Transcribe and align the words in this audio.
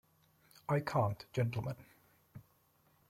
I 0.67 0.79
can’t, 0.79 1.25
gentlemen. 1.31 1.75